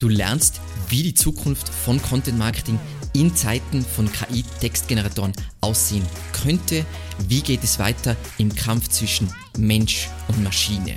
[0.00, 0.60] Du lernst,
[0.90, 2.78] wie die Zukunft von Content Marketing
[3.14, 6.86] in Zeiten von KI-Textgeneratoren aussehen könnte.
[7.26, 10.94] Wie geht es weiter im Kampf zwischen Mensch und Maschine?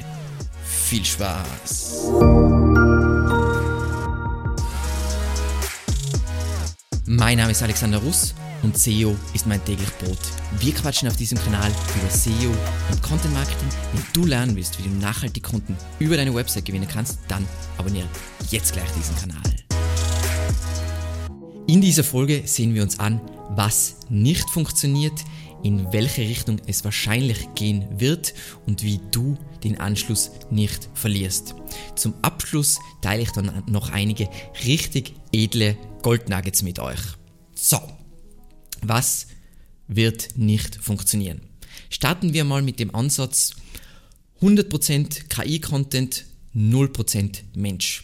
[0.64, 2.12] Viel Spaß!
[7.08, 10.20] Mein Name ist Alexander Russ und SEO ist mein täglich Brot.
[10.60, 12.52] Wir quatschen auf diesem Kanal über SEO
[12.92, 13.70] und Content Marketing.
[13.94, 17.46] Wenn du lernen willst, wie du nachhaltig Kunden über deine Website gewinnen kannst, dann
[17.78, 18.08] abonniere
[18.50, 19.42] jetzt gleich diesen Kanal.
[21.68, 23.22] In dieser Folge sehen wir uns an,
[23.52, 25.24] was nicht funktioniert,
[25.64, 28.34] in welche Richtung es wahrscheinlich gehen wird
[28.66, 31.56] und wie du den Anschluss nicht verlierst.
[31.96, 34.28] Zum Abschluss teile ich dann noch einige
[34.66, 37.00] richtig edle Goldnuggets mit euch.
[37.54, 37.80] So,
[38.82, 39.28] was
[39.88, 41.42] wird nicht funktionieren?
[41.90, 43.54] Starten wir mal mit dem Ansatz
[44.42, 48.04] 100% KI-Content, 0% Mensch.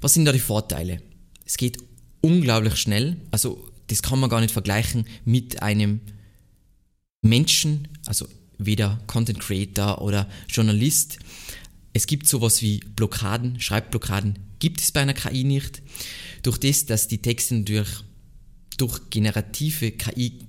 [0.00, 1.02] Was sind da die Vorteile?
[1.44, 1.78] Es geht
[2.20, 6.00] unglaublich schnell, also das kann man gar nicht vergleichen mit einem
[7.22, 11.18] Menschen, also weder Content Creator oder Journalist.
[11.92, 15.82] Es gibt sowas wie Blockaden, Schreibblockaden gibt es bei einer KI nicht.
[16.42, 17.88] Durch das, dass die Texte natürlich
[18.76, 20.40] durch generative KI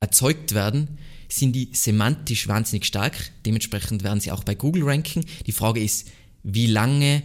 [0.00, 3.14] erzeugt werden, sind die semantisch wahnsinnig stark.
[3.44, 5.24] Dementsprechend werden sie auch bei Google ranken.
[5.46, 6.08] Die Frage ist,
[6.42, 7.22] wie lange,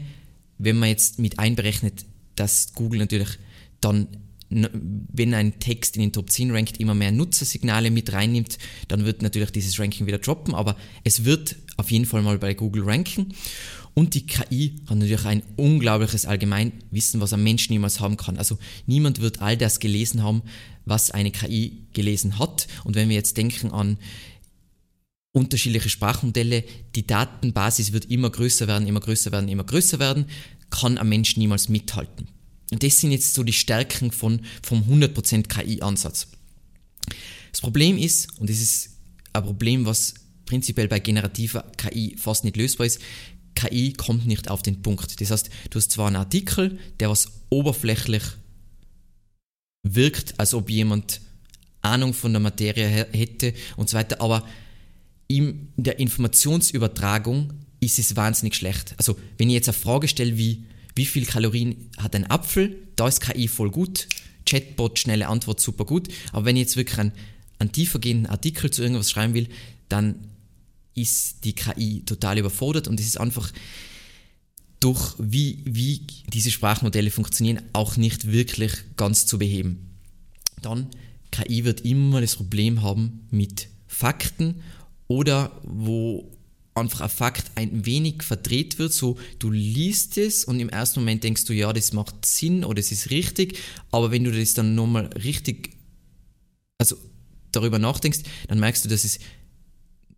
[0.58, 2.06] wenn man jetzt mit einberechnet,
[2.36, 3.38] dass Google natürlich
[3.80, 4.08] dann,
[4.50, 9.22] wenn ein Text in den Top 10 rankt, immer mehr Nutzersignale mit reinnimmt, dann wird
[9.22, 13.34] natürlich dieses Ranking wieder droppen, aber es wird auf jeden Fall mal bei Google ranken.
[13.96, 18.38] Und die KI hat natürlich ein unglaubliches Allgemeinwissen, was ein Mensch niemals haben kann.
[18.38, 20.42] Also niemand wird all das gelesen haben,
[20.86, 22.68] was eine KI gelesen hat.
[22.84, 23.98] Und wenn wir jetzt denken an
[25.32, 26.64] unterschiedliche Sprachmodelle,
[26.96, 30.26] die Datenbasis wird immer größer werden, immer größer werden, immer größer werden,
[30.70, 32.28] kann ein Mensch niemals mithalten.
[32.72, 36.28] Und das sind jetzt so die Stärken von, vom 100% KI-Ansatz.
[37.52, 38.90] Das Problem ist, und das ist
[39.34, 40.16] ein Problem, was
[40.46, 43.00] prinzipiell bei generativer KI fast nicht lösbar ist,
[43.56, 45.20] KI kommt nicht auf den Punkt.
[45.22, 48.24] Das heißt, du hast zwar einen Artikel, der was oberflächlich
[49.84, 51.22] wirkt, als ob jemand
[51.82, 54.48] Ahnung von der Materie hätte und so weiter, aber
[55.28, 58.96] in der Informationsübertragung ist es wahnsinnig schlecht.
[58.98, 60.64] Also, wenn ich jetzt eine Frage stelle, wie,
[60.96, 64.08] wie viel Kalorien hat ein Apfel, da ist KI voll gut,
[64.46, 67.12] Chatbot, schnelle Antwort, super gut, aber wenn ich jetzt wirklich einen,
[67.60, 69.50] einen tiefergehenden Artikel zu irgendwas schreiben will,
[69.90, 70.16] dann
[70.96, 73.52] ist die KI total überfordert und es ist einfach
[74.80, 79.90] durch wie, wie diese Sprachmodelle funktionieren auch nicht wirklich ganz zu beheben.
[80.62, 80.88] Dann,
[81.32, 84.62] KI wird immer das Problem haben mit Fakten
[85.08, 86.32] oder wo
[86.76, 91.24] einfach ein Fakt ein wenig verdreht wird, so du liest es und im ersten Moment
[91.24, 93.60] denkst du, ja, das macht Sinn oder es ist richtig,
[93.92, 95.78] aber wenn du das dann nochmal richtig,
[96.78, 96.98] also
[97.52, 99.20] darüber nachdenkst, dann merkst du, dass es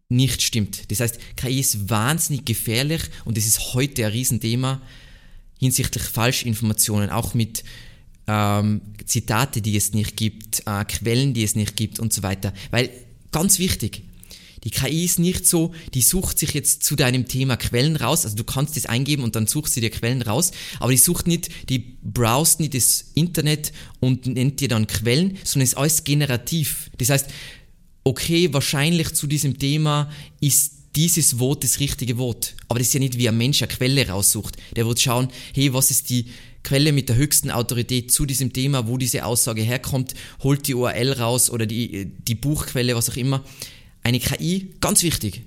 [0.10, 0.92] nicht stimmt.
[0.92, 4.82] Das heißt, KI ist wahnsinnig gefährlich und es ist heute ein Riesenthema
[5.60, 7.64] hinsichtlich Falschinformationen, auch mit
[8.28, 12.54] ähm, Zitate, die es nicht gibt, äh, Quellen, die es nicht gibt und so weiter.
[12.72, 12.90] Weil
[13.32, 14.04] ganz wichtig,
[14.64, 18.36] die KI ist nicht so, die sucht sich jetzt zu deinem Thema Quellen raus, also
[18.36, 21.50] du kannst das eingeben und dann sucht sie dir Quellen raus, aber die sucht nicht,
[21.70, 26.90] die browst nicht das Internet und nennt dir dann Quellen, sondern ist alles generativ.
[26.98, 27.28] Das heißt,
[28.06, 32.56] okay, wahrscheinlich zu diesem Thema ist dieses Wort das richtige Wort.
[32.70, 34.56] Aber das ist ja nicht wie ein Mensch eine Quelle raussucht.
[34.76, 36.28] Der wird schauen, hey, was ist die
[36.64, 41.14] Quelle mit der höchsten Autorität zu diesem Thema, wo diese Aussage herkommt, holt die URL
[41.14, 43.44] raus oder die, die Buchquelle, was auch immer.
[44.04, 45.42] Eine KI, ganz wichtig.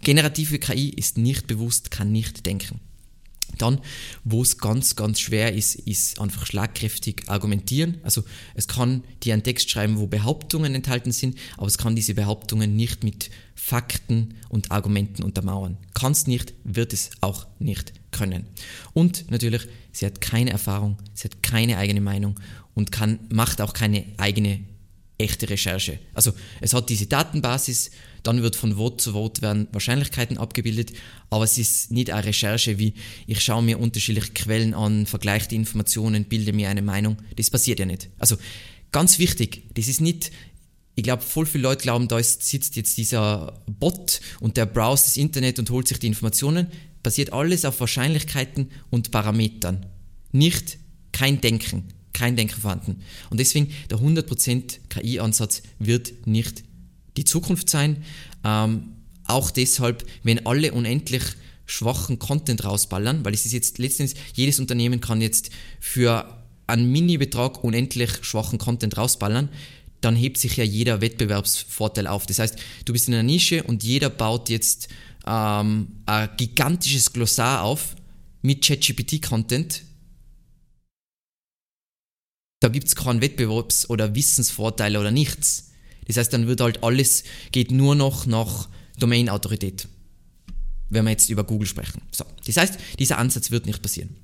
[0.00, 2.80] Generative KI ist nicht bewusst, kann nicht denken.
[3.56, 3.80] Dann,
[4.24, 7.98] wo es ganz, ganz schwer ist, ist einfach schlagkräftig argumentieren.
[8.02, 8.22] Also
[8.54, 12.76] es kann dir einen Text schreiben, wo Behauptungen enthalten sind, aber es kann diese Behauptungen
[12.76, 15.76] nicht mit Fakten und Argumenten untermauern.
[15.94, 18.46] Kann es nicht, wird es auch nicht können.
[18.92, 22.38] Und natürlich, sie hat keine Erfahrung, sie hat keine eigene Meinung
[22.74, 24.60] und kann, macht auch keine eigene
[25.18, 25.98] echte Recherche.
[26.14, 27.90] Also es hat diese Datenbasis,
[28.22, 30.92] dann wird von Wort zu Wort werden Wahrscheinlichkeiten abgebildet,
[31.30, 32.94] aber es ist nicht eine Recherche wie
[33.26, 37.16] ich schaue mir unterschiedliche Quellen an, vergleiche die Informationen, bilde mir eine Meinung.
[37.36, 38.08] Das passiert ja nicht.
[38.18, 38.36] Also
[38.92, 40.30] ganz wichtig, das ist nicht
[40.94, 45.06] ich glaube, voll viele Leute glauben, da ist, sitzt jetzt dieser Bot und der browst
[45.06, 46.66] das Internet und holt sich die Informationen.
[47.04, 49.86] Passiert alles auf Wahrscheinlichkeiten und Parametern.
[50.32, 50.78] Nicht
[51.12, 51.84] kein Denken
[52.18, 52.96] kein Denken vorhanden.
[53.30, 56.64] Und deswegen der 100% KI-Ansatz wird nicht
[57.18, 58.04] die Zukunft sein.
[58.44, 58.94] Ähm,
[59.24, 61.22] auch deshalb, wenn alle unendlich
[61.66, 65.50] schwachen Content rausballern, weil es ist jetzt letztendlich, jedes Unternehmen kann jetzt
[65.80, 69.50] für einen Mini-Betrag unendlich schwachen Content rausballern,
[70.00, 72.26] dann hebt sich ja jeder Wettbewerbsvorteil auf.
[72.26, 74.88] Das heißt, du bist in einer Nische und jeder baut jetzt
[75.26, 77.96] ähm, ein gigantisches Glossar auf
[78.42, 79.82] mit ChatGPT-Content.
[82.60, 85.67] Da gibt es keinen Wettbewerbs- oder Wissensvorteil oder nichts.
[86.08, 88.68] Das heißt, dann wird halt alles, geht nur noch nach
[88.98, 89.86] Domain-Autorität.
[90.90, 92.02] Wenn wir jetzt über Google sprechen.
[92.10, 94.16] So, das heißt, dieser Ansatz wird nicht passieren.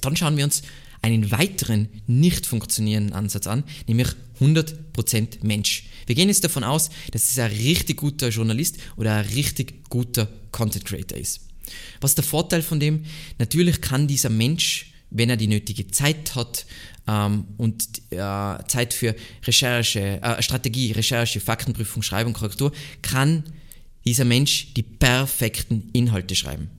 [0.00, 0.62] Dann schauen wir uns
[1.02, 4.08] einen weiteren nicht funktionierenden Ansatz an, nämlich
[4.40, 5.84] 100% Mensch.
[6.06, 10.28] Wir gehen jetzt davon aus, dass es ein richtig guter Journalist oder ein richtig guter
[10.50, 11.40] Content Creator ist.
[12.00, 13.04] Was ist der Vorteil von dem?
[13.38, 16.66] Natürlich kann dieser Mensch, wenn er die nötige Zeit hat
[17.10, 18.16] ähm, und äh,
[18.68, 22.72] Zeit für Recherche, äh, Strategie, Recherche, Faktenprüfung, Schreibung, Korrektur,
[23.02, 23.42] kann
[24.04, 26.70] dieser Mensch die perfekten Inhalte schreiben.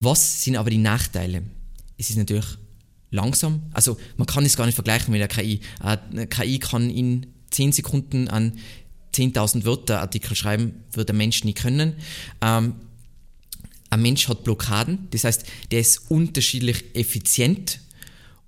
[0.00, 1.42] Was sind aber die Nachteile?
[1.98, 2.46] Es ist natürlich
[3.10, 3.62] langsam.
[3.72, 5.60] Also man kann es gar nicht vergleichen mit der KI.
[5.80, 8.58] Eine KI kann in 10 Sekunden an
[9.14, 11.94] 10.000 Wörter Artikel schreiben, wird der Mensch nie können.
[12.40, 12.74] Ähm,
[13.90, 17.80] ein Mensch hat Blockaden, das heißt, der ist unterschiedlich effizient.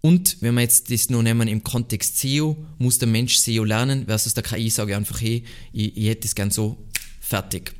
[0.02, 4.06] Und wenn wir jetzt das nur nehmen im Kontext SEO, muss der Mensch SEO lernen,
[4.06, 6.78] versus der KI sage ich einfach, hey, ich, ich hätte es gern so
[7.20, 7.74] fertig.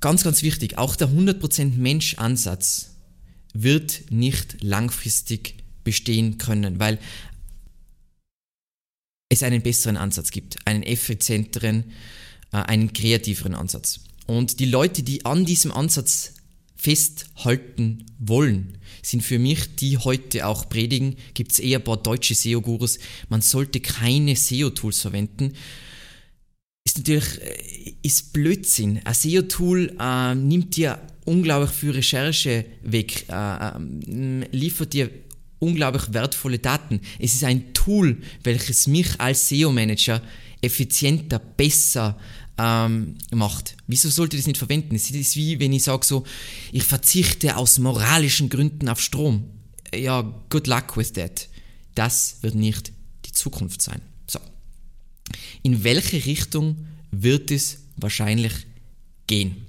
[0.00, 2.94] Ganz, ganz wichtig, auch der 100% Mensch-Ansatz
[3.52, 6.98] wird nicht langfristig bestehen können, weil
[9.28, 11.92] es einen besseren Ansatz gibt, einen effizienteren,
[12.52, 14.00] äh, einen kreativeren Ansatz.
[14.26, 16.34] Und die Leute, die an diesem Ansatz
[16.78, 22.34] festhalten wollen, sind für mich, die heute auch predigen, gibt es eher ein paar deutsche
[22.34, 22.98] SEO-Gurus,
[23.28, 25.54] man sollte keine SEO-Tools verwenden.
[26.84, 29.00] Ist natürlich äh, ist Blödsinn.
[29.04, 35.10] Ein SEO-Tool äh, nimmt dir unglaublich viel Recherche weg, äh, äh, liefert dir
[35.58, 37.00] unglaublich wertvolle Daten.
[37.18, 40.22] Es ist ein Tool, welches mich als SEO-Manager
[40.62, 42.18] effizienter, besser
[42.58, 43.76] ähm, macht.
[43.86, 44.94] Wieso sollte ich das nicht verwenden?
[44.94, 46.24] Es ist wie wenn ich sage so,
[46.72, 49.50] ich verzichte aus moralischen Gründen auf Strom.
[49.94, 51.48] Ja, good luck with that.
[51.94, 52.92] Das wird nicht
[53.24, 54.00] die Zukunft sein.
[54.26, 54.40] So.
[55.62, 58.52] In welche Richtung wird es wahrscheinlich
[59.26, 59.66] gehen?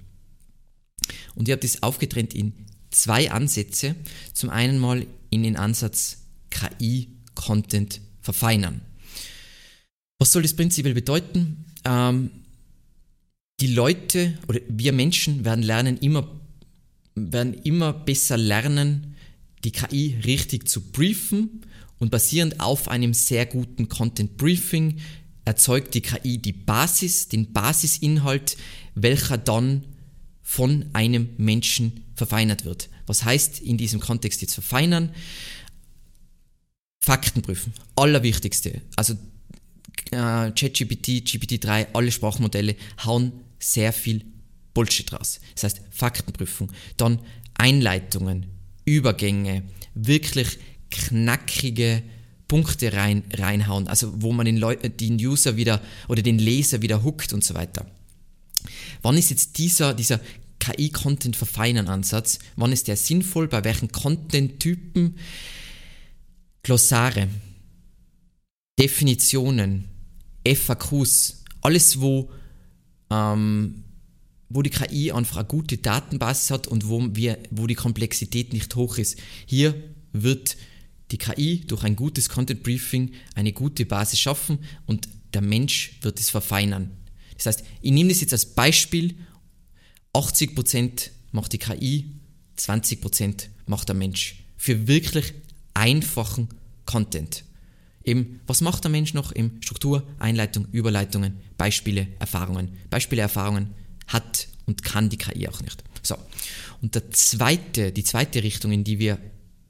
[1.36, 2.54] Und ich habe das aufgetrennt in
[2.92, 3.96] zwei Ansätze.
[4.34, 6.18] Zum einen mal in den Ansatz
[6.50, 8.82] KI-Content verfeinern.
[10.18, 11.66] Was soll das prinzipiell bedeuten?
[11.86, 12.32] Ähm,
[13.62, 16.28] die Leute oder wir Menschen werden lernen immer,
[17.16, 19.16] werden immer besser lernen,
[19.64, 21.66] die KI richtig zu briefen
[21.98, 25.00] und basierend auf einem sehr guten Content Briefing
[25.46, 28.56] erzeugt die KI die Basis, den Basisinhalt,
[28.96, 29.84] welcher dann
[30.42, 32.90] von einem Menschen verfeinert wird.
[33.08, 35.12] Was heißt in diesem Kontext jetzt verfeinern?
[37.02, 37.74] Fakten prüfen.
[37.96, 38.82] Allerwichtigste.
[38.96, 39.14] Also
[40.12, 44.26] äh, ChatGPT, GPT-3, alle Sprachmodelle hauen sehr viel
[44.74, 45.40] Bullshit raus.
[45.56, 46.72] Das heißt Faktenprüfung.
[46.98, 47.20] Dann
[47.56, 48.48] Einleitungen,
[48.86, 49.64] Übergänge,
[49.94, 50.58] wirklich
[50.90, 52.02] knackige
[52.48, 57.04] Punkte rein, reinhauen, also wo man den, Leu den User wieder oder den Leser wieder
[57.04, 57.86] hookt und so weiter.
[59.02, 60.20] Wann ist jetzt dieser, dieser
[60.60, 65.18] KI-Content-Verfeinern-Ansatz, wann ist der sinnvoll, bei welchen Content-Typen?
[66.64, 67.30] Glossare,
[68.80, 69.86] Definitionen,
[70.46, 72.32] FAQs, alles wo,
[73.10, 73.84] ähm,
[74.50, 78.76] wo die KI einfach eine gute Datenbasis hat und wo, wir, wo die Komplexität nicht
[78.76, 79.20] hoch ist.
[79.46, 79.76] Hier
[80.12, 80.58] wird
[81.12, 86.20] die KI durch ein gutes Content Briefing eine gute Basis schaffen und der Mensch wird
[86.20, 86.92] es verfeinern.
[87.38, 89.16] Das heißt, ich nehme das jetzt als Beispiel.
[90.14, 92.16] 80% macht die KI,
[92.58, 94.44] 20% macht der Mensch.
[94.58, 95.34] Für wirklich
[95.74, 96.50] einfachen
[96.86, 97.44] Content.
[98.10, 99.32] Eben, was macht der Mensch noch?
[99.32, 102.70] Im Struktur, Einleitung, Überleitungen, Beispiele, Erfahrungen.
[102.90, 103.76] Beispiele, Erfahrungen
[104.08, 105.84] hat und kann die KI auch nicht.
[106.02, 106.16] So.
[106.82, 109.20] Und der zweite, die zweite Richtung, in die wir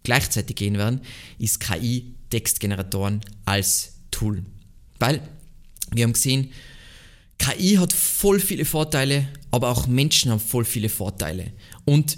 [0.03, 1.01] gleichzeitig gehen werden,
[1.37, 4.45] ist KI-Textgeneratoren als Tool.
[4.99, 5.21] Weil
[5.91, 6.53] wir haben gesehen,
[7.39, 11.51] KI hat voll viele Vorteile, aber auch Menschen haben voll viele Vorteile.
[11.83, 12.17] Und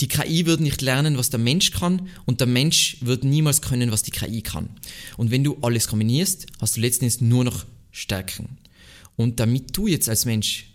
[0.00, 3.92] die KI wird nicht lernen, was der Mensch kann und der Mensch wird niemals können,
[3.92, 4.70] was die KI kann.
[5.16, 8.58] Und wenn du alles kombinierst, hast du letztendlich nur noch Stärken.
[9.16, 10.66] Und damit du jetzt als Mensch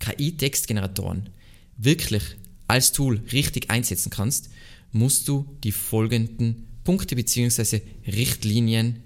[0.00, 1.30] KI-Textgeneratoren
[1.76, 2.22] wirklich
[2.68, 4.50] als Tool richtig einsetzen kannst,
[4.92, 7.80] musst du die folgenden Punkte bzw.
[8.06, 9.02] Richtlinien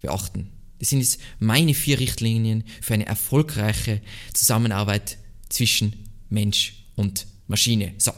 [0.00, 0.48] beachten.
[0.78, 4.00] Das sind jetzt meine vier Richtlinien für eine erfolgreiche
[4.32, 7.94] Zusammenarbeit zwischen Mensch und Maschine.
[7.98, 8.12] So.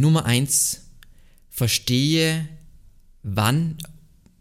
[0.00, 0.80] Nummer eins:
[1.50, 2.48] Verstehe,
[3.22, 3.78] wann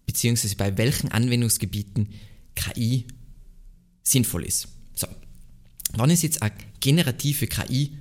[0.08, 0.56] bzw.
[0.56, 2.10] bei welchen Anwendungsgebieten
[2.56, 3.06] KI
[4.02, 4.68] sinnvoll ist.
[4.96, 5.08] So.
[5.94, 7.92] Wann ist jetzt eine generative KI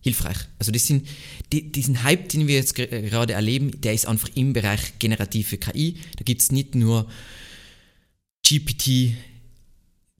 [0.00, 0.38] hilfreich?
[0.58, 1.06] Also das sind,
[1.52, 5.98] die, diesen Hype, den wir jetzt gerade erleben, der ist einfach im Bereich generative KI.
[6.16, 7.10] Da gibt es nicht nur
[8.46, 9.14] GPT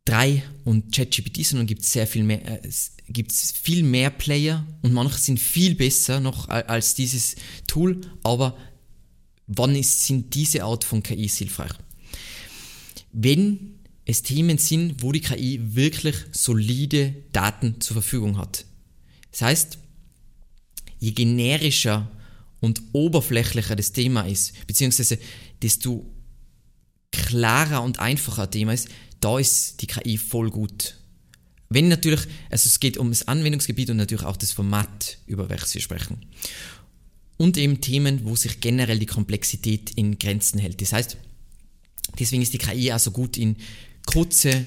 [0.05, 2.61] 3 und ChatGPT, sondern gibt es sehr viel mehr,
[3.13, 8.57] äh, gibt's viel mehr Player und manche sind viel besser noch als dieses Tool, aber
[9.47, 11.73] wann ist, sind diese Art von KI hilfreich?
[13.13, 18.65] Wenn es Themen sind, wo die KI wirklich solide Daten zur Verfügung hat.
[19.31, 19.79] Das heißt,
[20.99, 22.11] je generischer
[22.61, 25.19] und oberflächlicher das Thema ist, beziehungsweise
[25.63, 26.07] desto
[27.11, 28.89] klarer und einfacher Thema ist,
[29.21, 30.97] da ist die KI voll gut.
[31.75, 35.75] Wenn natürlich, also es geht um das Anwendungsgebiet und natürlich auch das Format, über welches
[35.75, 36.19] wir sprechen.
[37.37, 40.81] Und eben Themen, wo sich generell die Komplexität in Grenzen hält.
[40.81, 41.17] Das heißt,
[42.19, 43.57] deswegen ist die KI auch so gut in
[44.07, 44.67] kurze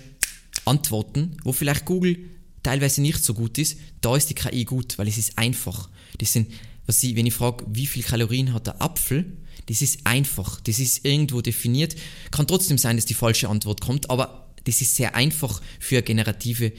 [0.66, 2.18] Antworten, wo vielleicht Google
[2.64, 3.78] teilweise nicht so gut ist.
[4.02, 5.90] Da ist die KI gut, weil es ist einfach.
[6.18, 6.52] Das sind,
[6.86, 10.80] was ich, wenn ich frage, wie viel Kalorien hat der Apfel, das ist einfach, das
[10.80, 11.96] ist irgendwo definiert.
[12.32, 16.72] Kann trotzdem sein, dass die falsche Antwort kommt, aber das ist sehr einfach für generative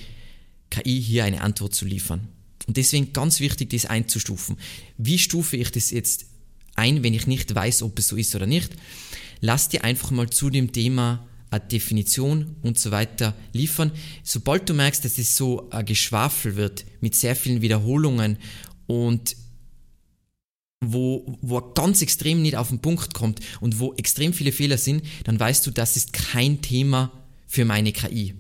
[0.70, 2.28] KI hier eine Antwort zu liefern.
[2.66, 4.56] Und deswegen ganz wichtig, das einzustufen.
[4.99, 6.26] Wie stufe ich das jetzt
[6.75, 8.73] ein, wenn ich nicht weiß, ob es so ist oder nicht?
[9.40, 13.92] Lass dir einfach mal zu dem Thema eine Definition und so weiter liefern.
[14.23, 18.38] Sobald du merkst, dass es so ein Geschwafel wird mit sehr vielen Wiederholungen
[18.87, 19.37] und
[20.80, 25.04] wo, wo ganz extrem nicht auf den Punkt kommt und wo extrem viele Fehler sind,
[25.25, 27.12] dann weißt du, das ist kein Thema
[27.46, 28.35] für meine KI.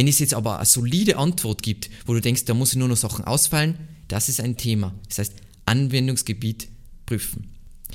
[0.00, 2.88] Wenn es jetzt aber eine solide Antwort gibt, wo du denkst, da muss ich nur
[2.88, 3.76] noch Sachen ausfallen,
[4.08, 4.94] das ist ein Thema.
[5.08, 5.34] Das heißt,
[5.66, 6.68] Anwendungsgebiet
[7.04, 7.48] prüfen.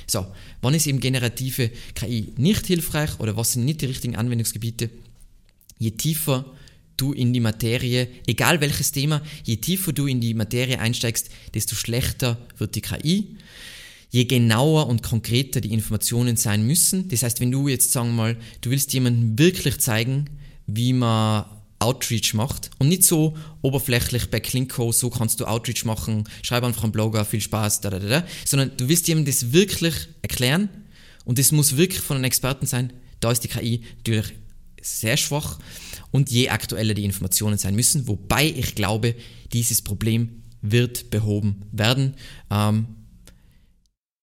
[0.06, 0.24] So,
[0.60, 4.88] wann ist eben generative KI nicht hilfreich oder was sind nicht die richtigen Anwendungsgebiete?
[5.80, 6.44] Je tiefer
[6.96, 11.74] du in die Materie, egal welches Thema, je tiefer du in die Materie einsteigst, desto
[11.74, 13.36] schlechter wird die KI.
[14.12, 17.08] Je genauer und konkreter die Informationen sein müssen.
[17.08, 20.30] Das heißt, wenn du jetzt sagen wir mal, du willst jemandem wirklich zeigen,
[20.68, 21.46] wie man
[21.78, 26.84] Outreach macht und nicht so oberflächlich bei Klinko, so kannst du Outreach machen, schreib einfach
[26.84, 30.68] einen Blogger, viel Spaß, da, da, da, sondern du willst jemandem das wirklich erklären
[31.24, 32.92] und das muss wirklich von einem Experten sein.
[33.20, 34.32] Da ist die KI natürlich
[34.80, 35.58] sehr schwach
[36.10, 39.14] und je aktueller die Informationen sein müssen, wobei ich glaube,
[39.52, 42.14] dieses Problem wird behoben werden.
[42.50, 42.86] Ähm,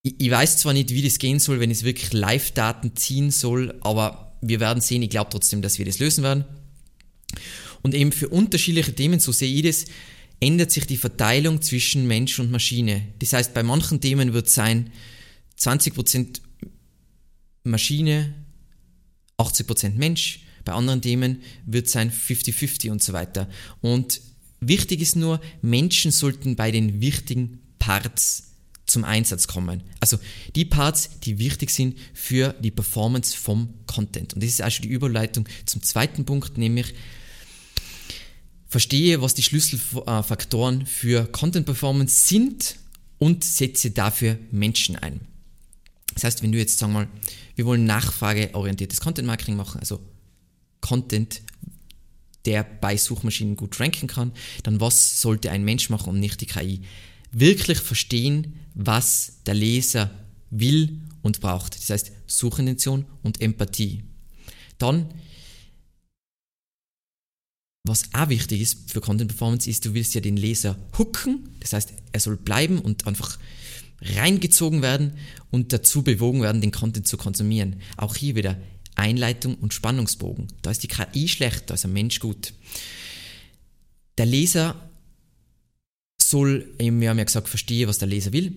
[0.01, 3.77] ich, ich weiß zwar nicht, wie das gehen soll, wenn es wirklich Live-Daten ziehen soll,
[3.81, 5.01] aber wir werden sehen.
[5.01, 6.45] Ich glaube trotzdem, dass wir das lösen werden.
[7.81, 9.85] Und eben für unterschiedliche Themen, so sehe ich das,
[10.39, 13.01] ändert sich die Verteilung zwischen Mensch und Maschine.
[13.19, 14.91] Das heißt, bei manchen Themen wird es sein
[15.59, 16.41] 20%
[17.63, 18.33] Maschine,
[19.37, 23.49] 80% Mensch, bei anderen Themen wird es sein 50-50 und so weiter.
[23.81, 24.21] Und
[24.59, 28.53] wichtig ist nur, Menschen sollten bei den wichtigen Parts
[28.85, 29.81] zum Einsatz kommen.
[29.99, 30.19] Also
[30.55, 34.33] die Parts, die wichtig sind für die Performance vom Content.
[34.33, 36.93] Und das ist auch schon die Überleitung zum zweiten Punkt, nämlich
[38.73, 42.77] verstehe, was die Schlüsselfaktoren für Content Performance sind
[43.19, 45.21] und setze dafür Menschen ein.
[46.15, 47.07] Das heißt, wenn du jetzt, sagen wir mal,
[47.53, 49.99] wir wollen nachfrageorientiertes Content Marketing machen, also
[50.81, 51.43] Content,
[52.45, 54.31] der bei Suchmaschinen gut ranken kann,
[54.63, 56.81] dann was sollte ein Mensch machen und nicht die KI?
[57.31, 60.09] Wirklich verstehen, was der Leser
[60.49, 61.75] will und braucht.
[61.75, 64.01] Das heißt Suchintention und Empathie.
[64.79, 65.13] Dann
[67.83, 71.49] was auch wichtig ist für Content Performance, ist, du willst ja den Leser hooken.
[71.59, 73.37] Das heißt, er soll bleiben und einfach
[74.01, 75.17] reingezogen werden
[75.51, 77.81] und dazu bewogen werden, den Content zu konsumieren.
[77.97, 78.57] Auch hier wieder
[78.95, 80.47] Einleitung und Spannungsbogen.
[80.61, 82.53] Da ist die KI schlecht, da ist ein Mensch gut.
[84.17, 84.89] Der Leser
[86.21, 88.55] soll, wir haben ja gesagt, verstehen, was der Leser will,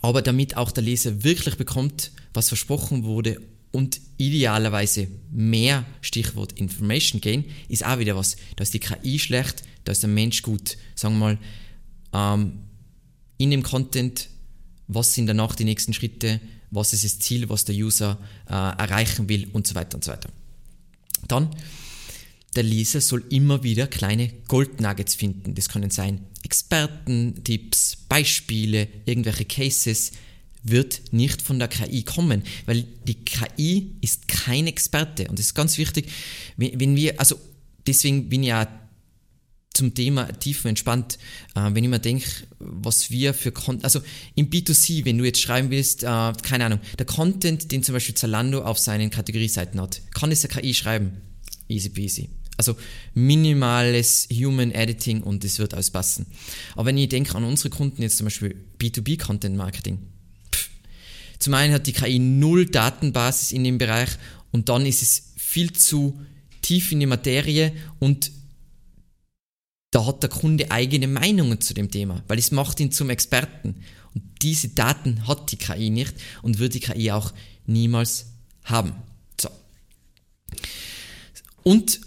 [0.00, 3.40] aber damit auch der Leser wirklich bekommt, was versprochen wurde
[3.72, 8.36] und idealerweise mehr Stichwort Information Gain ist auch wieder was.
[8.56, 10.76] Da ist die KI schlecht, da ist der Mensch gut.
[10.94, 11.38] Sagen wir mal,
[12.12, 12.52] ähm,
[13.38, 14.28] in dem Content,
[14.88, 19.28] was sind danach die nächsten Schritte, was ist das Ziel, was der User äh, erreichen
[19.28, 20.28] will und so weiter und so weiter.
[21.28, 21.50] Dann,
[22.56, 25.54] der Leser soll immer wieder kleine Goldnuggets finden.
[25.54, 30.12] Das können sein Experten-Tipps, Beispiele, irgendwelche Cases,
[30.62, 35.54] wird nicht von der KI kommen, weil die KI ist kein Experte und das ist
[35.54, 36.08] ganz wichtig,
[36.56, 37.36] wenn wir, also
[37.86, 38.68] deswegen bin ich ja
[39.72, 41.18] zum Thema tief entspannt,
[41.54, 42.26] äh, wenn ich mir denke,
[42.58, 44.02] was wir für Content, also
[44.34, 48.14] im B2C, wenn du jetzt schreiben willst, äh, keine Ahnung, der Content, den zum Beispiel
[48.14, 51.12] Zalando auf seinen Kategorieseiten hat, kann es eine KI schreiben.
[51.68, 52.28] Easy peasy.
[52.56, 52.76] Also
[53.14, 56.26] minimales Human Editing und es wird alles passen.
[56.74, 59.98] Aber wenn ich denke an unsere Kunden jetzt zum Beispiel B2B Content Marketing,
[61.40, 64.10] zum einen hat die KI null Datenbasis in dem Bereich
[64.52, 66.20] und dann ist es viel zu
[66.62, 68.30] tief in die Materie und
[69.90, 73.82] da hat der Kunde eigene Meinungen zu dem Thema, weil es macht ihn zum Experten.
[74.14, 77.32] Und diese Daten hat die KI nicht und wird die KI auch
[77.66, 78.26] niemals
[78.64, 78.92] haben.
[79.40, 79.48] So.
[81.64, 82.00] Und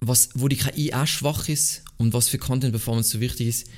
[0.00, 3.68] was, wo die KI auch schwach ist und was für Content Performance so wichtig ist,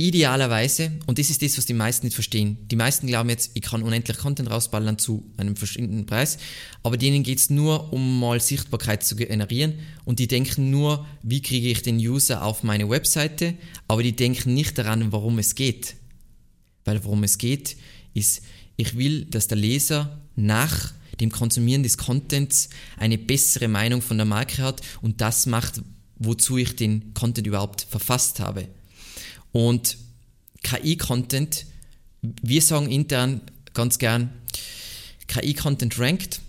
[0.00, 3.60] idealerweise, und das ist das, was die meisten nicht verstehen, die meisten glauben jetzt, ich
[3.60, 6.38] kann unendlich Content rausballern zu einem bestimmten Preis,
[6.82, 9.74] aber denen geht es nur um mal Sichtbarkeit zu generieren
[10.06, 13.54] und die denken nur, wie kriege ich den User auf meine Webseite,
[13.88, 15.96] aber die denken nicht daran, warum es geht.
[16.86, 17.76] Weil worum es geht,
[18.14, 18.42] ist,
[18.76, 24.24] ich will, dass der Leser nach dem Konsumieren des Contents eine bessere Meinung von der
[24.24, 25.82] Marke hat und das macht,
[26.16, 28.66] wozu ich den Content überhaupt verfasst habe.
[29.52, 29.96] Und
[30.62, 31.66] KI-Content,
[32.22, 33.40] wir sagen intern
[33.72, 34.30] ganz gern,
[35.26, 36.40] KI-Content rankt,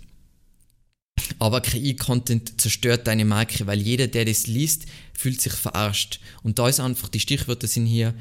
[1.38, 6.20] aber KI-Content zerstört deine Marke, weil jeder, der das liest, fühlt sich verarscht.
[6.42, 8.14] Und da ist einfach, die Stichwörter sind hier,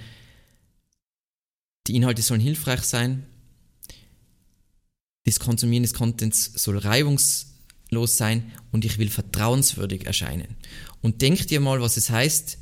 [1.87, 3.25] die Inhalte sollen hilfreich sein,
[5.25, 10.55] das Konsumieren des Contents soll reibungslos sein und ich will vertrauenswürdig erscheinen.
[11.01, 12.57] Und denk dir mal, was es heißt,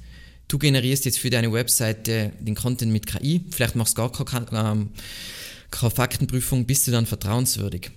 [0.49, 4.47] du generierst jetzt für deine Webseite den Content mit KI, vielleicht machst du gar keine,
[4.51, 4.89] ähm,
[5.71, 7.91] keine Faktenprüfung, bist du dann vertrauenswürdig.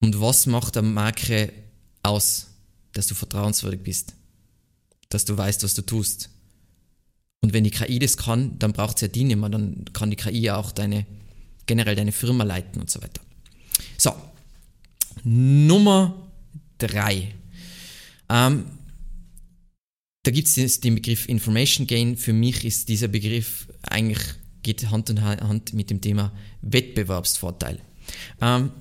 [0.00, 1.52] Und was macht der Marke
[2.02, 2.48] aus,
[2.92, 4.14] dass du vertrauenswürdig bist?
[5.10, 6.30] Dass du weißt, was du tust.
[7.42, 10.10] Und wenn die KI das kann, dann braucht es ja die nicht mehr, dann kann
[10.10, 11.06] die KI ja auch deine,
[11.66, 13.20] generell deine Firma leiten und so weiter.
[13.98, 14.14] So,
[15.22, 16.30] Nummer
[16.78, 17.34] drei.
[18.28, 18.66] Ähm,
[20.26, 22.16] da gibt es den Begriff Information Gain.
[22.16, 24.18] Für mich ist dieser Begriff eigentlich
[24.64, 27.78] geht Hand in Hand mit dem Thema Wettbewerbsvorteil.
[28.40, 28.72] Ähm,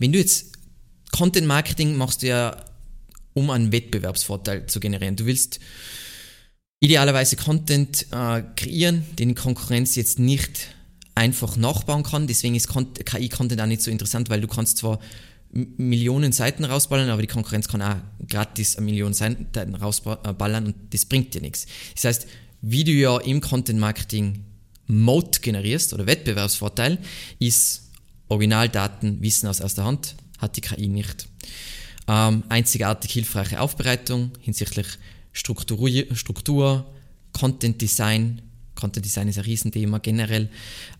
[0.00, 0.58] wenn du jetzt
[1.12, 2.64] Content Marketing machst du ja,
[3.34, 5.14] um einen Wettbewerbsvorteil zu generieren.
[5.14, 5.60] Du willst
[6.80, 10.74] idealerweise Content äh, kreieren, den die Konkurrenz jetzt nicht
[11.14, 12.26] einfach nachbauen kann.
[12.26, 14.98] Deswegen ist KI-Content auch nicht so interessant, weil du kannst zwar
[15.52, 17.96] Millionen Seiten rausballern, aber die Konkurrenz kann auch
[18.28, 21.66] gratis eine Million Seiten rausballern und das bringt dir nichts.
[21.94, 22.26] Das heißt,
[22.62, 24.44] wie du ja im Content Marketing
[24.86, 26.98] Mode generierst oder Wettbewerbsvorteil,
[27.38, 27.90] ist
[28.28, 31.28] Originaldaten, Wissen aus erster Hand, hat die KI nicht.
[32.08, 34.86] Ähm, einzigartig hilfreiche Aufbereitung hinsichtlich
[35.32, 36.86] Struktur, Struktur
[37.32, 38.42] Content Design,
[38.74, 40.50] Content Design ist ein Riesenthema generell,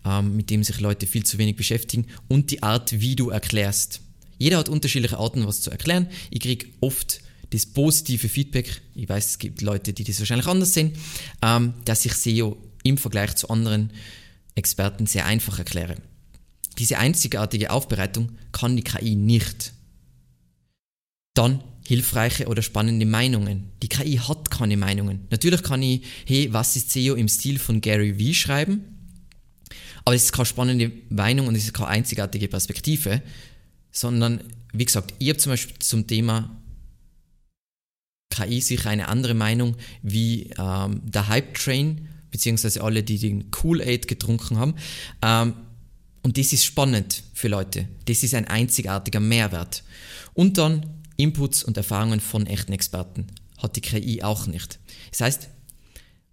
[0.05, 4.01] ähm, mit dem sich Leute viel zu wenig beschäftigen und die Art, wie du erklärst.
[4.37, 6.07] Jeder hat unterschiedliche Arten, was zu erklären.
[6.29, 10.73] Ich kriege oft das positive Feedback, ich weiß, es gibt Leute, die das wahrscheinlich anders
[10.73, 10.93] sehen,
[11.43, 13.91] ähm, dass ich SEO im Vergleich zu anderen
[14.55, 15.97] Experten sehr einfach erkläre.
[16.79, 19.73] Diese einzigartige Aufbereitung kann die KI nicht.
[21.35, 23.71] Dann hilfreiche oder spannende Meinungen.
[23.81, 25.27] Die KI hat keine Meinungen.
[25.29, 28.83] Natürlich kann ich, hey, was ist SEO im Stil von Gary Vee schreiben,
[30.05, 33.21] aber es ist keine spannende Meinung und es ist keine einzigartige Perspektive,
[33.93, 36.49] sondern, wie gesagt, ich habe zum Beispiel zum Thema
[38.29, 44.07] KI sicher eine andere Meinung wie ähm, der Hype Train, beziehungsweise alle, die den Kool-Aid
[44.07, 44.75] getrunken haben.
[45.21, 45.53] Ähm,
[46.23, 47.87] und das ist spannend für Leute.
[48.05, 49.83] Das ist ein einzigartiger Mehrwert.
[50.33, 53.27] Und dann Inputs und Erfahrungen von echten Experten.
[53.59, 54.79] Hat die KI auch nicht.
[55.11, 55.49] Das heißt,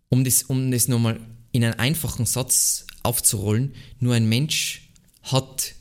[0.09, 1.21] um das, um das nochmal
[1.53, 4.89] in einen einfachen Satz aufzurollen, nur ein Mensch
[5.23, 5.75] hat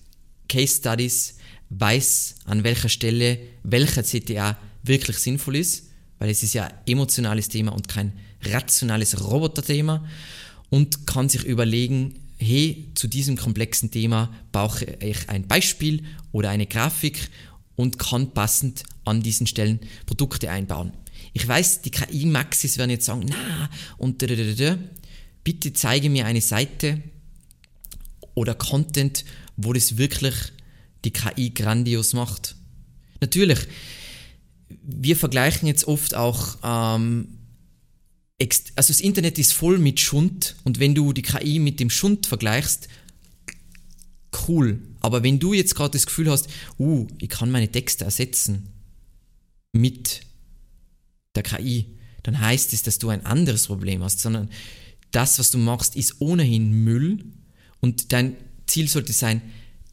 [0.50, 1.36] Case Studies,
[1.70, 7.50] weiß an welcher Stelle welcher CTA wirklich sinnvoll ist, weil es ist ja ein emotionales
[7.50, 10.06] Thema und kein rationales Roboterthema
[10.70, 16.68] und kann sich überlegen, hey, zu diesem komplexen Thema brauche ich ein Beispiel oder eine
[16.68, 17.30] Grafik
[17.76, 20.94] und kann passend an diesen Stellen Produkte einbauen.
[21.34, 24.78] Ich weiß, die KI-Maxis werden jetzt sagen, na, und da,
[25.44, 27.02] bitte zeige mir eine Seite
[28.36, 29.26] oder Content,
[29.58, 30.36] wo das wirklich
[31.06, 32.56] die KI grandios macht.
[33.22, 33.60] Natürlich,
[34.84, 37.28] wir vergleichen jetzt oft auch, ähm,
[38.40, 42.26] also das Internet ist voll mit Schund und wenn du die KI mit dem Schund
[42.26, 42.88] vergleichst,
[44.48, 44.80] cool.
[45.02, 48.70] Aber wenn du jetzt gerade das Gefühl hast, uh, ich kann meine Texte ersetzen,
[49.72, 50.22] mit
[51.36, 51.86] der KI,
[52.24, 54.50] dann heißt es, dass du ein anderes Problem hast, sondern
[55.12, 57.26] das, was du machst, ist ohnehin Müll
[57.80, 58.36] und dein
[58.68, 59.42] Ziel sollte sein,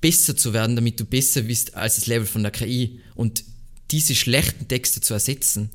[0.01, 3.45] besser zu werden, damit du besser bist als das Level von der KI und
[3.91, 5.71] diese schlechten Texte zu ersetzen.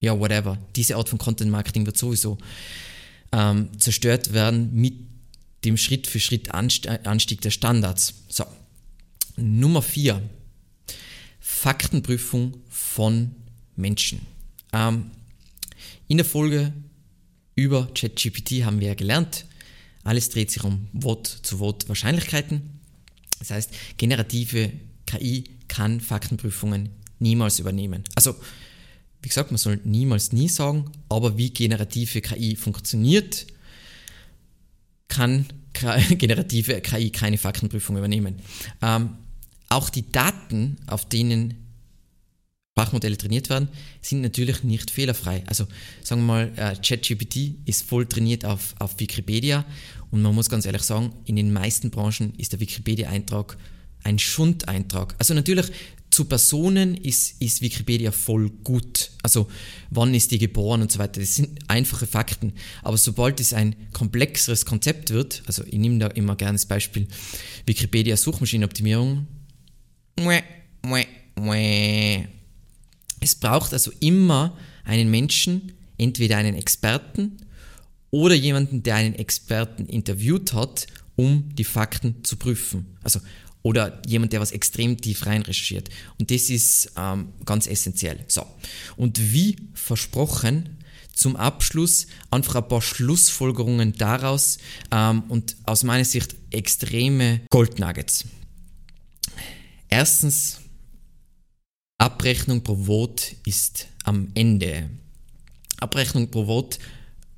[0.00, 0.58] Ja, whatever.
[0.76, 2.38] Diese Art von Content Marketing wird sowieso
[3.32, 4.94] ähm, zerstört werden mit
[5.64, 8.14] dem Schritt für Schritt Anstieg der Standards.
[8.28, 8.44] So.
[9.36, 10.20] Nummer 4.
[11.40, 13.34] Faktenprüfung von
[13.76, 14.20] Menschen.
[14.72, 15.10] Ähm,
[16.08, 16.72] in der Folge
[17.54, 19.46] über ChatGPT haben wir ja gelernt,
[20.04, 22.80] alles dreht sich um Wort-zu-Wort-Wahrscheinlichkeiten.
[23.42, 24.70] Das heißt, generative
[25.04, 28.04] KI kann Faktenprüfungen niemals übernehmen.
[28.14, 28.36] Also,
[29.20, 33.46] wie gesagt, man soll niemals nie sagen, aber wie generative KI funktioniert,
[35.08, 35.46] kann
[36.10, 38.36] generative KI keine Faktenprüfung übernehmen.
[38.80, 39.16] Ähm,
[39.68, 41.61] auch die Daten, auf denen
[42.72, 43.68] Sprachmodelle trainiert werden,
[44.00, 45.42] sind natürlich nicht fehlerfrei.
[45.46, 45.66] Also
[46.02, 49.66] sagen wir mal, äh, ChatGPT ist voll trainiert auf, auf Wikipedia
[50.10, 53.58] und man muss ganz ehrlich sagen, in den meisten Branchen ist der Wikipedia-Eintrag
[54.04, 55.14] ein Schundeintrag.
[55.18, 55.66] Also natürlich
[56.08, 59.10] zu Personen ist, ist Wikipedia voll gut.
[59.22, 59.48] Also
[59.90, 61.20] wann ist die geboren und so weiter.
[61.20, 62.54] Das sind einfache Fakten.
[62.82, 67.06] Aber sobald es ein komplexeres Konzept wird, also ich nehme da immer gerne das Beispiel
[67.66, 69.26] Wikipedia Suchmaschinenoptimierung.
[70.18, 70.42] Mwah,
[70.82, 71.04] mwah,
[71.36, 72.41] mwah
[73.22, 77.38] es braucht also immer einen Menschen, entweder einen Experten
[78.10, 82.96] oder jemanden, der einen Experten interviewt hat, um die Fakten zu prüfen.
[83.02, 83.20] Also
[83.62, 85.88] oder jemand, der was extrem tief rein recherchiert.
[86.18, 88.24] Und das ist ähm, ganz essentiell.
[88.26, 88.44] So.
[88.96, 90.78] Und wie versprochen,
[91.14, 94.58] zum Abschluss einfach ein paar Schlussfolgerungen daraus
[94.90, 98.24] ähm, und aus meiner Sicht extreme Goldnuggets.
[99.88, 100.58] Erstens,
[102.02, 104.90] Abrechnung pro Wort ist am Ende.
[105.78, 106.80] Abrechnung pro Wort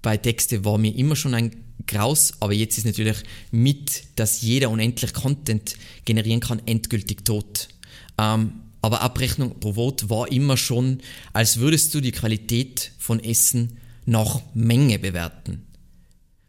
[0.01, 1.55] bei Texte war mir immer schon ein
[1.87, 3.19] Graus, aber jetzt ist natürlich
[3.51, 7.69] mit, dass jeder unendlich Content generieren kann, endgültig tot.
[8.17, 11.03] Ähm, aber Abrechnung pro Wort war immer schon,
[11.35, 15.67] als würdest du die Qualität von Essen nach Menge bewerten.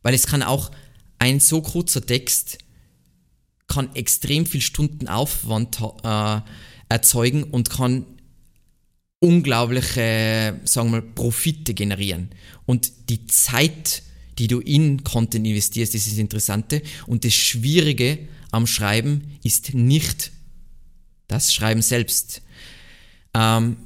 [0.04, 0.72] Weil es kann auch
[1.20, 2.60] ein so kurzer Text
[3.68, 6.40] kann extrem viel Stunden Aufwand äh,
[6.90, 8.06] erzeugen und kann
[9.20, 12.30] unglaubliche, sagen wir Profite generieren.
[12.66, 14.04] Und die Zeit,
[14.38, 16.82] die du in Content investierst, ist das Interessante.
[17.08, 18.20] Und das Schwierige
[18.52, 20.32] am Schreiben ist nicht
[21.28, 22.42] das Schreiben selbst.
[23.34, 23.78] Ähm,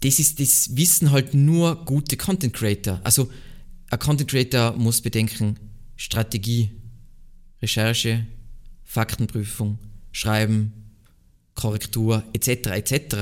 [0.00, 3.00] das ist, das wissen halt nur gute Content Creator.
[3.04, 3.30] Also,
[3.90, 5.58] ein Content Creator muss bedenken,
[5.96, 6.72] Strategie,
[7.60, 8.26] Recherche,
[8.84, 9.78] Faktenprüfung,
[10.10, 10.81] Schreiben,
[11.54, 12.48] Korrektur etc.
[12.68, 13.16] etc.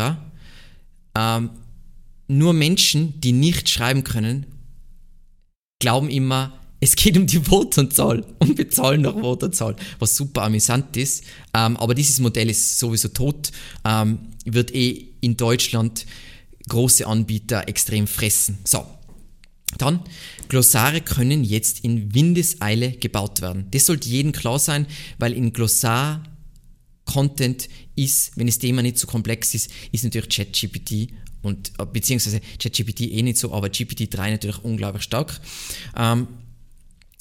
[1.15, 1.51] Ähm,
[2.29, 4.47] nur Menschen, die nicht schreiben können,
[5.81, 11.25] glauben immer, es geht um die Wortanzahl und bezahlen nach Wortanzahl, was super amüsant ist.
[11.55, 13.51] Ähm, aber dieses Modell ist sowieso tot,
[13.85, 16.07] ähm, wird eh in Deutschland
[16.69, 18.59] große Anbieter extrem fressen.
[18.65, 18.87] So,
[19.79, 20.01] dann,
[20.49, 23.67] Glossare können jetzt in Windeseile gebaut werden.
[23.71, 24.87] Das sollte jedem klar sein,
[25.19, 26.23] weil in Glossar
[27.13, 31.09] Content ist, wenn das Thema nicht so komplex ist, ist natürlich ChatGPT
[31.43, 35.41] und äh, beziehungsweise ChatGPT eh nicht so, aber GPT-3 natürlich unglaublich stark.
[35.97, 36.29] Ähm,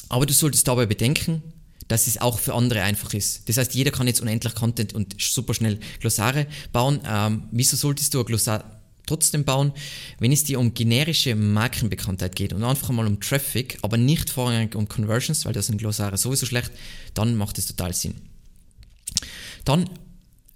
[0.10, 1.42] aber du solltest dabei bedenken,
[1.88, 3.50] dass es auch für andere einfach ist.
[3.50, 7.02] Das heißt, jeder kann jetzt unendlich Content und super schnell Glossare bauen.
[7.06, 9.74] Ähm, wieso solltest du ein Glossar trotzdem bauen,
[10.20, 14.76] wenn es dir um generische Markenbekanntheit geht und einfach mal um Traffic, aber nicht vorrangig
[14.76, 16.72] um Conversions, weil das sind Glossare sowieso schlecht,
[17.16, 18.29] dann macht es total Sinn.
[19.66, 19.90] Dann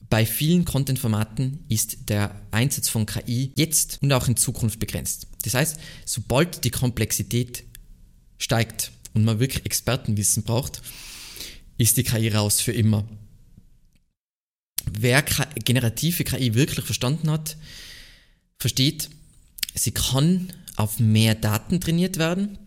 [0.09, 5.27] bei vielen Content-Formaten ist der Einsatz von KI jetzt und auch in Zukunft begrenzt.
[5.43, 7.63] Das heißt, sobald die Komplexität
[8.37, 10.81] steigt und man wirklich Expertenwissen braucht,
[11.77, 13.07] ist die KI raus für immer.
[14.91, 15.23] Wer
[15.65, 17.57] generative KI wirklich verstanden hat,
[18.59, 19.09] versteht,
[19.73, 22.59] sie kann auf mehr Daten trainiert werden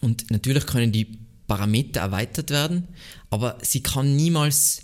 [0.00, 2.88] und natürlich können die Parameter erweitert werden,
[3.30, 4.80] aber sie kann niemals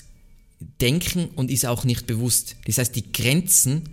[0.61, 2.57] denken und ist auch nicht bewusst.
[2.67, 3.85] Das heißt, die Grenzen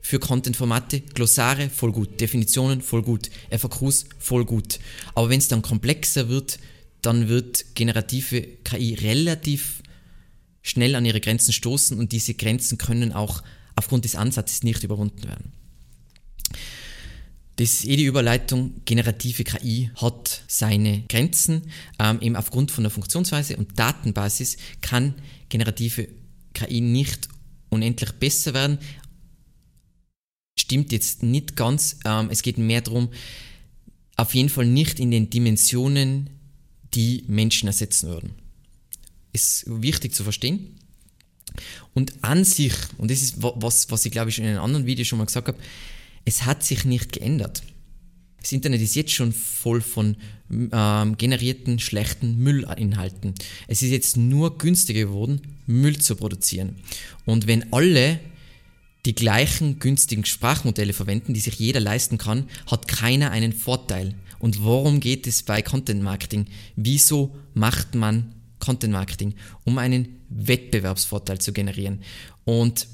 [0.00, 4.78] für Content-Formate, Glossare voll gut, Definitionen voll gut, FAQs voll gut.
[5.14, 6.58] Aber wenn es dann komplexer wird,
[7.02, 9.82] dann wird generative KI relativ
[10.62, 13.42] schnell an ihre Grenzen stoßen und diese Grenzen können auch
[13.74, 15.52] aufgrund des Ansatzes nicht überwunden werden.
[17.56, 18.82] Das ist eh die Überleitung.
[18.84, 21.70] Generative KI hat seine Grenzen.
[21.98, 25.14] Ähm, eben aufgrund von der Funktionsweise und Datenbasis kann
[25.48, 26.08] generative
[26.52, 27.28] KI nicht
[27.70, 28.78] unendlich besser werden.
[30.58, 31.98] stimmt jetzt nicht ganz.
[32.04, 33.10] Ähm, es geht mehr darum,
[34.16, 36.30] auf jeden Fall nicht in den Dimensionen,
[36.94, 38.34] die Menschen ersetzen würden.
[39.32, 40.78] Ist wichtig zu verstehen.
[41.94, 45.04] Und an sich, und das ist was, was ich glaube ich in einem anderen Video
[45.04, 45.58] schon mal gesagt habe,
[46.26, 47.62] es hat sich nicht geändert.
[48.42, 50.16] Das Internet ist jetzt schon voll von
[50.50, 53.34] ähm, generierten schlechten Müllinhalten.
[53.66, 56.76] Es ist jetzt nur günstiger geworden, Müll zu produzieren.
[57.24, 58.20] Und wenn alle
[59.04, 64.14] die gleichen günstigen Sprachmodelle verwenden, die sich jeder leisten kann, hat keiner einen Vorteil.
[64.38, 66.46] Und worum geht es bei Content Marketing?
[66.74, 69.34] Wieso macht man Content Marketing?
[69.64, 72.02] Um einen Wettbewerbsvorteil zu generieren.
[72.44, 72.88] Und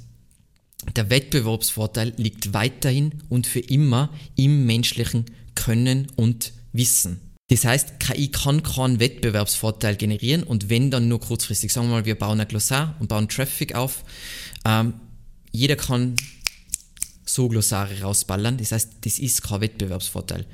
[0.96, 7.20] der Wettbewerbsvorteil liegt weiterhin und für immer im menschlichen Können und Wissen.
[7.48, 11.72] Das heißt, KI kann keinen Wettbewerbsvorteil generieren und wenn dann nur kurzfristig.
[11.72, 14.04] Sagen wir mal, wir bauen ein Glossar und bauen Traffic auf.
[14.64, 14.94] Ähm,
[15.50, 16.16] jeder kann
[17.26, 18.56] so Glossare rausballern.
[18.56, 20.46] Das heißt, das ist kein Wettbewerbsvorteil.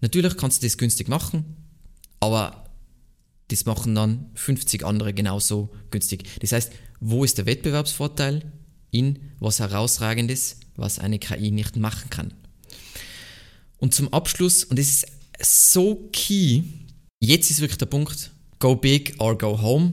[0.00, 1.56] Natürlich kannst du das günstig machen,
[2.20, 2.64] aber
[3.48, 6.24] das machen dann 50 andere genauso günstig.
[6.40, 8.52] Das heißt, wo ist der Wettbewerbsvorteil
[8.94, 12.32] in was herausragendes, was eine KI nicht machen kann?
[13.78, 15.06] Und zum Abschluss, und das ist
[15.70, 16.62] so key,
[17.20, 18.30] jetzt ist wirklich der Punkt,
[18.60, 19.92] go big or go home.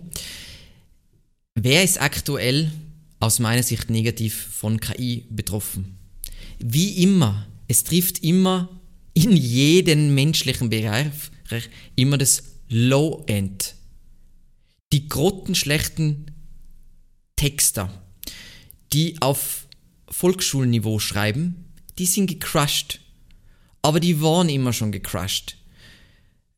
[1.56, 2.72] Wer ist aktuell
[3.20, 5.98] aus meiner Sicht negativ von KI betroffen?
[6.60, 8.70] Wie immer, es trifft immer
[9.14, 11.12] in jeden menschlichen Bereich
[11.96, 13.76] immer das Low-End.
[14.94, 16.32] Die grottenschlechten
[17.36, 17.90] Texter,
[18.94, 19.68] die auf
[20.10, 21.66] Volksschulniveau schreiben,
[21.98, 23.00] die sind gecrushed.
[23.82, 25.58] Aber die waren immer schon gecrushed.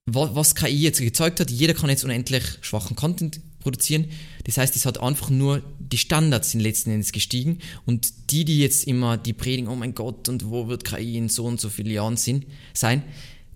[0.06, 4.08] Was KI jetzt gezeigt hat, jeder kann jetzt unendlich schwachen Content produzieren.
[4.44, 8.60] Das heißt, es hat einfach nur die Standards sind letzten Endes gestiegen und die, die
[8.60, 11.70] jetzt immer die predigen, oh mein Gott, und wo wird KI in so und so
[11.70, 13.04] vielen Jahren sind, sein,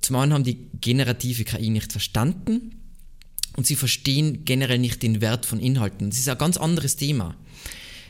[0.02, 2.76] zum einen haben die generative KI nicht verstanden
[3.58, 6.10] und sie verstehen generell nicht den Wert von Inhalten.
[6.10, 7.36] Das ist ein ganz anderes Thema.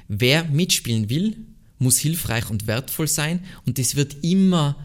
[0.08, 1.38] Wer mitspielen will,
[1.80, 4.76] muss hilfreich und wertvoll sein und es wird immer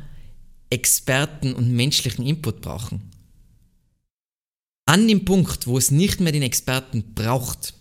[0.71, 3.11] Experten und menschlichen Input brauchen.
[4.87, 7.75] An dem Punkt, wo es nicht mehr den Experten braucht,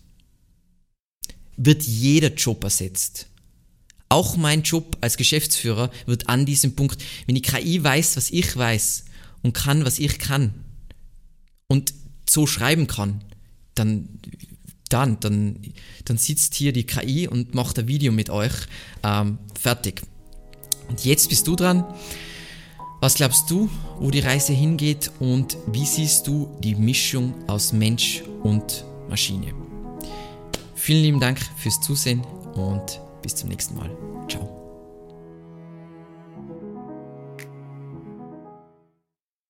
[1.58, 3.28] wird jeder Job ersetzt.
[4.10, 8.56] Auch mein Job als Geschäftsführer wird an diesem Punkt, wenn die KI weiß, was ich
[8.56, 9.06] weiß
[9.42, 10.54] und kann, was ich kann
[11.68, 11.94] und
[12.30, 13.24] so schreiben kann,
[13.74, 14.20] dann,
[14.94, 15.60] dann, dann,
[16.06, 18.54] dann sitzt hier die KI und macht ein Video mit euch
[19.04, 20.02] ähm, fertig.
[20.90, 21.86] Und jetzt bist du dran.
[23.00, 28.24] Was glaubst du, wo die Reise hingeht und wie siehst du die Mischung aus Mensch
[28.44, 29.54] und Maschine?
[30.76, 32.22] Vielen lieben Dank fürs Zusehen
[32.54, 33.90] und bis zum nächsten Mal.
[34.30, 34.61] Ciao.